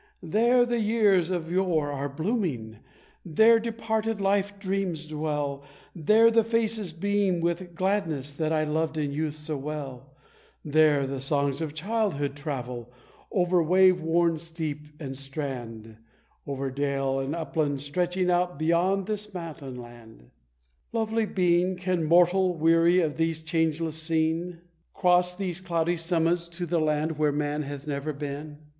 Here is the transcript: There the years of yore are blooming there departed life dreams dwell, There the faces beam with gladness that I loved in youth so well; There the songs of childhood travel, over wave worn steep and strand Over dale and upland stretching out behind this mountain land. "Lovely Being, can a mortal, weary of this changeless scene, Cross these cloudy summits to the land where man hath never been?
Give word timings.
There 0.23 0.65
the 0.65 0.79
years 0.79 1.29
of 1.29 1.51
yore 1.51 1.91
are 1.91 2.09
blooming 2.09 2.79
there 3.23 3.59
departed 3.59 4.19
life 4.19 4.57
dreams 4.57 5.05
dwell, 5.05 5.63
There 5.95 6.31
the 6.31 6.43
faces 6.43 6.91
beam 6.91 7.39
with 7.39 7.75
gladness 7.75 8.33
that 8.37 8.51
I 8.51 8.63
loved 8.63 8.97
in 8.97 9.11
youth 9.11 9.35
so 9.35 9.57
well; 9.57 10.15
There 10.65 11.05
the 11.05 11.19
songs 11.19 11.61
of 11.61 11.75
childhood 11.75 12.35
travel, 12.35 12.91
over 13.31 13.61
wave 13.61 14.01
worn 14.01 14.39
steep 14.39 14.87
and 14.99 15.15
strand 15.15 15.97
Over 16.47 16.71
dale 16.71 17.19
and 17.19 17.35
upland 17.35 17.81
stretching 17.81 18.31
out 18.31 18.57
behind 18.57 19.05
this 19.05 19.31
mountain 19.31 19.75
land. 19.79 20.31
"Lovely 20.91 21.27
Being, 21.27 21.75
can 21.75 21.99
a 21.99 22.05
mortal, 22.05 22.55
weary 22.55 23.01
of 23.01 23.17
this 23.17 23.39
changeless 23.39 24.01
scene, 24.01 24.61
Cross 24.95 25.35
these 25.35 25.61
cloudy 25.61 25.95
summits 25.95 26.49
to 26.49 26.65
the 26.65 26.79
land 26.79 27.19
where 27.19 27.31
man 27.31 27.61
hath 27.61 27.85
never 27.85 28.13
been? 28.13 28.57